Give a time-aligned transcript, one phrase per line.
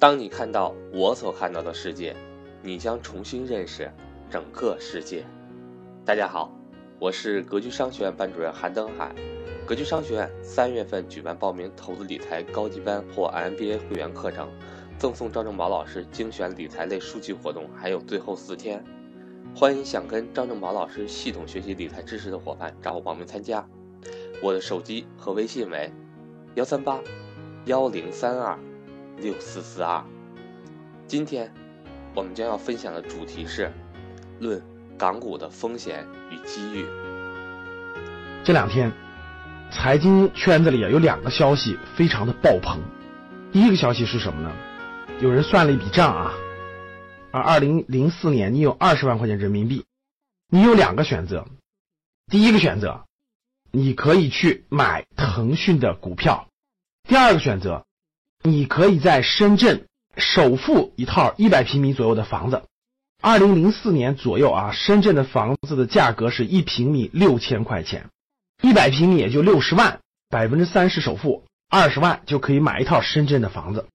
[0.00, 2.14] 当你看到我所看到的世界，
[2.62, 3.90] 你将重新认识
[4.30, 5.24] 整个世界。
[6.04, 6.52] 大家好，
[7.00, 9.12] 我是格局商学院班主任韩登海。
[9.66, 14.48] 格局商学院三月份举办报名投资理财高级班或 MBA 会员课程，
[15.00, 18.84] 赠送张正宝老师精选理财类书籍活动，还有最后四天。
[19.52, 23.68] 欢迎想跟张正宝老师系统学习理财知识的伙伴找我报名参加。
[24.44, 25.92] 我的手机和微信为
[26.54, 27.00] 幺三八
[27.64, 28.56] 幺零三二。
[29.20, 30.04] 六四四二，
[31.08, 31.52] 今天
[32.14, 33.72] 我们将要分享的主题是
[34.38, 34.62] 论
[34.96, 36.86] 港股的风险与机遇。
[38.44, 38.92] 这两天，
[39.72, 42.80] 财经圈子里啊有两个消息非常的爆棚。
[43.50, 44.52] 第一个消息是什么呢？
[45.20, 46.32] 有人算了一笔账啊，
[47.32, 49.84] 啊，二零零四年你有二十万块钱人民币，
[50.48, 51.44] 你有两个选择。
[52.30, 53.04] 第一个选择，
[53.72, 56.46] 你可以去买腾讯的股票；
[57.08, 57.84] 第二个选择。
[58.50, 62.62] 你可以在深圳首付一套一百平米左右的房子，
[63.20, 68.10] 二零零四年左右啊，深圳的房子的价格是一平米六千块钱，
[68.62, 73.86] 一百平米也就六十万，百分之三十首付，二十万就可以买一套深圳的房子。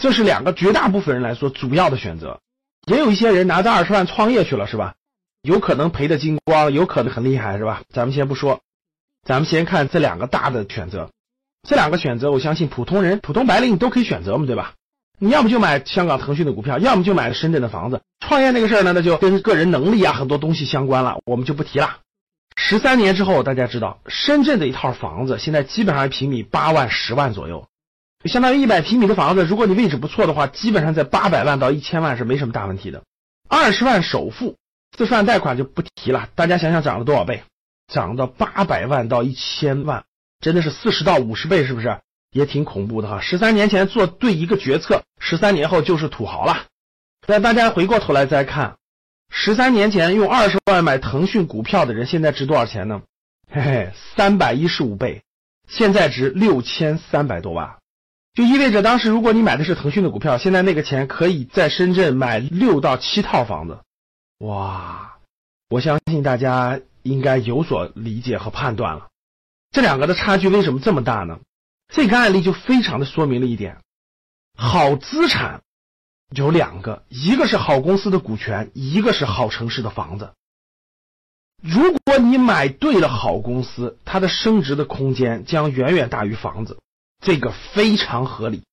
[0.00, 2.40] 这是两个绝大部分人来说主要的选择，
[2.86, 4.94] 也有一些人拿着二十万创业去了，是吧？
[5.42, 7.82] 有可能赔的精光，有可能很厉害，是吧？
[7.92, 8.60] 咱们先不说，
[9.26, 11.10] 咱们先看这两个大的选择。
[11.68, 14.74] 这两个选择，我相信普通人、普通白领你都可以选择嘛，对吧？
[15.18, 18.02] 你要么就买香港腾讯的股票，要么就买深圳的房子。
[18.20, 21.98] 创业那个事儿呢，那就跟个人能力啊很多东西相关了，我们就不提了。
[22.56, 27.68] 十三年之后，大家知道，深圳的一套房子现在基本上一平米八万、十万左右，
[28.24, 29.44] 就相当于一百平米的房子。
[29.44, 33.02] 如果你位置不错的话，基本上在八百万到一千万是没什么大问题的。
[33.48, 34.56] 二十万首付，
[34.98, 36.28] 四十万贷款就不提了。
[36.34, 37.44] 大家想想涨了多少倍？
[37.86, 40.04] 涨到八百万到一千万。
[40.42, 41.98] 真的是四十到五十倍，是不是
[42.32, 43.20] 也挺恐怖的哈？
[43.20, 46.66] 十三年前做对一个决策，十三年后就是土豪了。
[47.26, 48.76] 那大家回过头来再看，
[49.30, 53.02] 十三年前用二十万买腾讯股票的人，现在值多少钱呢？
[53.48, 55.22] 嘿嘿，三百一十五倍，
[55.68, 57.76] 现在值六千三百多万，
[58.34, 63.78] 就意味着当时如果你买的是腾讯的股票，现在那个钱可以在深圳买六到七套房子。
[64.38, 65.18] 哇，
[65.68, 69.08] 我相信大家应该有所理解和判断了。
[69.72, 71.40] 这两个的差距为什么这么大呢？
[71.88, 73.78] 这个案例就非常的说明了一点：
[74.56, 75.62] 好资产
[76.30, 80.32] 有两个，一个是好公司的股权，一个是好城市的房子。
[81.62, 86.78] 如果你买对了好公司，它的升值的空间将远远大于房子，
[87.20, 88.64] 这个非常合理。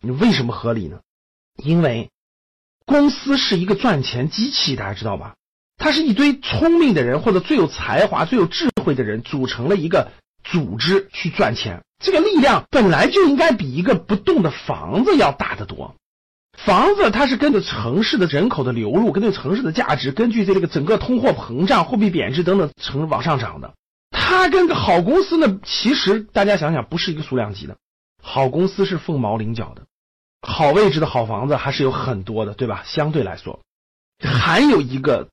[0.00, 1.00] 你为什么合理呢？
[1.56, 2.10] 因为
[2.84, 5.36] 公司是一个赚钱机器，大家知道吧？
[5.76, 10.10] 它是一堆聪明的人或者最有才华、最有智慧的人组成了一个。
[10.44, 15.94] 组织去赚钱，这个力量本来就应该比一个不动的房子要大得多。
[16.58, 23.74] 房子它是跟着城市的人口的流入，根据城市的价值，根据这个整个通货膨胀、货币贬值等等成往上涨的。
[24.10, 27.76] 它跟个好公司呢，其实大家想想不是一个数量级的。
[28.22, 29.82] 好公司是凤毛麟角的，
[30.46, 32.82] 好位置的好房子还是有很多的，对吧？
[32.84, 33.60] 相对来说，
[34.22, 35.28] 还有一个。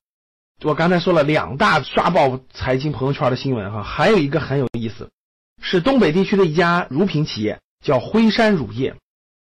[0.62, 5.10] 我刚才说了两大刷爆财经朋友圈的新闻哈，还有一个很有意思，
[5.62, 8.96] 是东北地区的一家乳品企业，叫辉山乳业，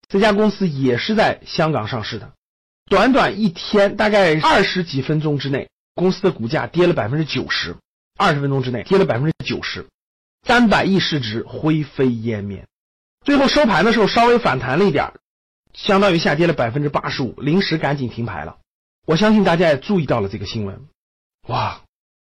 [0.09, 2.33] 这家公司也是在香港上市的。
[2.89, 7.77] 短短一天，大概二十几分钟之内，公司的股价跌了百分之九十，
[8.17, 9.87] 二十分钟之内跌了百分之九十，
[10.45, 12.67] 三百亿市值灰飞烟灭。
[13.23, 15.13] 最后收盘的时候稍微反弹了一点，
[15.73, 18.57] 相当于下跌了百分之八十五，临时赶紧停牌了。
[19.05, 20.85] 我相信大家也注意到了这个新闻。
[21.47, 21.81] 哇，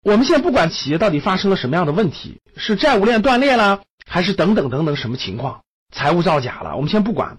[0.04, 5.64] 我们现在不管企业到底发生了什么样的问题，是债务链断裂了，还是等等等等什么情况，
[5.94, 7.38] 财务造假了，我们先不管。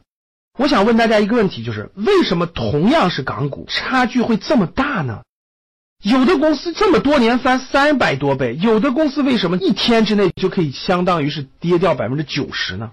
[0.59, 5.23] 我想问大家一个问题，就是为什么同样是港股，差距会这么大呢？
[6.03, 12.91] 有的公司这么多年翻三百多倍，有的公司为什么一天之内就可以相当于是跌掉百分之九十呢？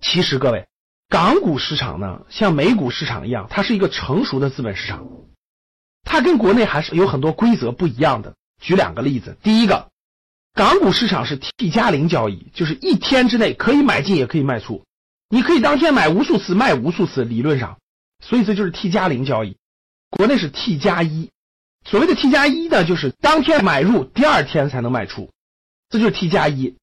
[0.00, 0.66] 其实各位，
[1.10, 5.06] 港股市场呢，像美股市场一样，它是一个成熟的资本市场。
[6.04, 8.34] 它跟国内还是有很多规则不一样的。
[8.60, 9.88] 举两个例子，第一个，
[10.54, 14.84] 港股市场是 T 加零交易，就是一天之内可以买进也可以卖出，
[15.28, 17.78] 你可以当天买无数次，卖无数次，理论上，
[18.22, 19.56] 所以这就是 T 加零交易。
[20.08, 21.30] 国内是 T 加一，
[21.84, 25.30] 所谓的 T 加一呢，就是当天买入，第二天才能卖出，
[25.90, 26.76] 这就是 T 加一。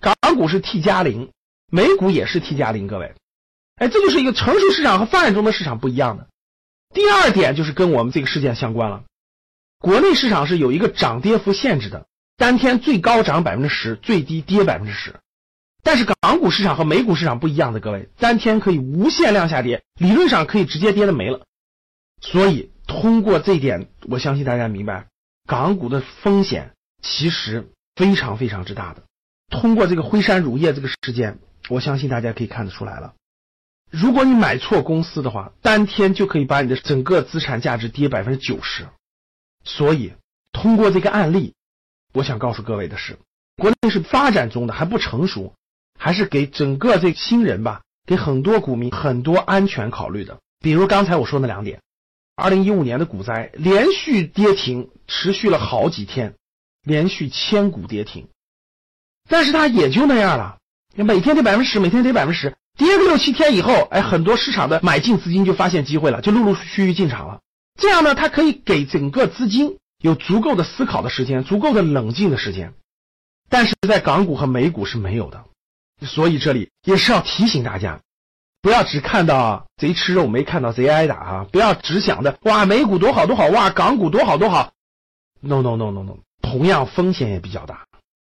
[0.00, 1.32] 港股是 T 加零，
[1.70, 3.14] 美股也是 T 加零，各位，
[3.76, 6.28] 哎，这就是一个成熟市场和发展中的市场不一样的。
[6.94, 9.04] 第二点就是跟我们这个事件相关了。
[9.78, 12.06] 国内市场是有一个涨跌幅限制的，
[12.36, 15.14] 当天最高涨百分之十，最低跌百分之十。
[15.84, 21.46] 但是港股市场和美股市场不一样的，各位，单天可以无限量下跌，理论上可以直接跌的没了。
[22.20, 25.06] 所以通过这一点，我相信大家明白，
[25.46, 29.04] 港股的风险其实非常非常之大的。
[29.50, 31.38] 通过这个辉山乳业这个事件，
[31.68, 33.14] 我相信大家可以看得出来了。
[33.90, 38.86] 如果你买错公司的话，当天就可以把你的整个资产价值跌百分之九十。
[39.64, 40.12] 所以
[40.52, 41.54] 通过这个案例，
[42.12, 43.18] 我想告诉各位的是，
[43.56, 45.54] 国内是发展中的，还不成熟，
[45.98, 50.38] 还是给整个这新人吧，给很多股民很多安全考虑的。
[50.60, 51.80] 比如刚才我说那两点，
[52.36, 56.34] 二零一五年的股灾连续跌停，持续了好几天，
[56.82, 58.28] 连续千股跌停。
[59.28, 60.58] 但是它也就那样了，
[60.94, 67.40] 每天跌百分之十，每天跌百分之十，跌个六七天以后，哎，很多市场的买进资金就发现机会了，就陆陆续续进场了。
[67.78, 72.72] 这样呢，它可以给整个资金有足够的思考的时间，足够的冷静的时间。
[73.50, 75.44] 但是在港股和美股是没有的，
[76.06, 78.00] 所以这里也是要提醒大家，
[78.62, 81.46] 不要只看到贼吃肉，没看到贼挨打啊！
[81.50, 84.72] 不要只想着哇，美股多好多好，哇，港股多好多好。
[85.40, 87.86] No no no no no，同样风险也比较大，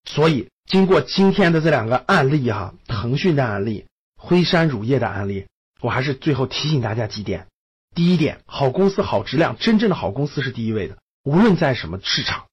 [0.04, 0.48] 所以。
[0.66, 3.84] 经过今天的这两个案例哈，腾讯的案例、
[4.24, 5.48] 辉山乳业的案例，
[5.82, 7.46] 我还是最后提醒大家几点：
[7.94, 12.46] 第一点，好公司、好质量，真正的好公司是第一位的，无论在什么市场；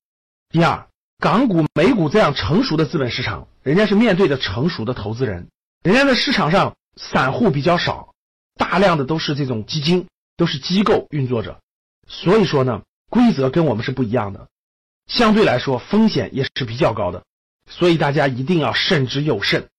[0.49, 5.47] 第二，港股、美股这样成熟的资本市场，人家是面对的成熟的投资人，
[5.81, 8.13] 人家的市场上散户比较少，
[8.55, 11.61] 大量的都是这种基金，都是机构运作者，
[12.05, 14.49] 所以说呢，规则跟我们是不一样的，
[15.07, 17.23] 相对来说风险也是比较高的。
[17.69, 19.69] 所以大家一定要慎之又慎，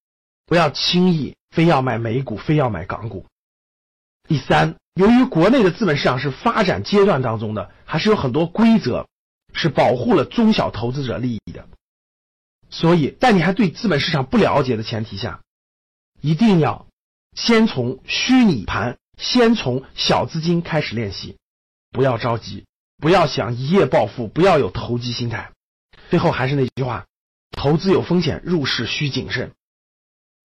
[0.47, 3.27] 不要轻易非要买美股，非要买港股。
[4.27, 9.07] 第三，由于国内的资本市场是发展阶段当中的，还是有很多规则
[9.53, 11.69] 是保护了中小投资者利益的。
[12.71, 15.43] 所以，在你还对资本市场不了解的前提下，
[16.21, 16.87] 一定要
[17.37, 21.37] 先从虚拟盘，先从小资金开始练习，
[21.91, 22.65] 不要着急，
[22.97, 25.53] 不要想一夜暴富，不要有投机心态。
[26.09, 27.05] 最后还是那句话。
[27.55, 29.53] 投资有风险，入市需谨慎。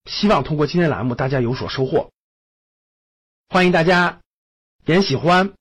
[0.08, 2.12] 希望通过今天栏目，大家有所收获。
[3.50, 4.22] 欢迎大家
[4.86, 5.54] 点喜欢、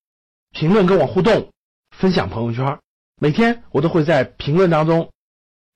[0.50, 1.52] 评论跟我互动、
[1.90, 2.78] 分享朋友圈。
[3.20, 5.10] 每天我都会在评论当中、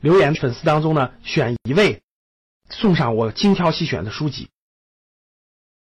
[0.00, 2.02] 留言粉丝当中呢，选一位
[2.69, 4.50] 送上我精挑细选的书籍。